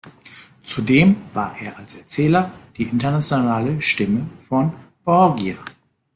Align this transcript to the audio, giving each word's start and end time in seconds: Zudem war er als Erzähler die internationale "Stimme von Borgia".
Zudem 0.63 1.15
war 1.35 1.55
er 1.59 1.77
als 1.77 1.93
Erzähler 1.93 2.51
die 2.75 2.85
internationale 2.85 3.79
"Stimme 3.83 4.27
von 4.39 4.73
Borgia". 5.05 5.59